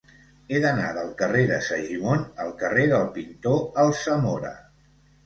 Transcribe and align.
He 0.53 0.59
d'anar 0.61 0.85
del 0.93 1.11
carrer 1.19 1.43
de 1.51 1.59
Segimon 1.65 2.23
al 2.45 2.49
carrer 2.63 2.87
del 2.95 3.05
Pintor 3.19 3.61
Alsamora. 3.85 4.53